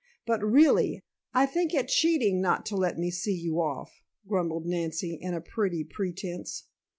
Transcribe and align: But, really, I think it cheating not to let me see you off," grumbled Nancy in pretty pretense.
But, 0.25 0.43
really, 0.43 1.03
I 1.31 1.45
think 1.45 1.75
it 1.75 1.87
cheating 1.89 2.41
not 2.41 2.65
to 2.65 2.75
let 2.75 2.97
me 2.97 3.11
see 3.11 3.35
you 3.35 3.57
off," 3.61 4.01
grumbled 4.27 4.65
Nancy 4.65 5.13
in 5.21 5.39
pretty 5.43 5.83
pretense. 5.83 6.63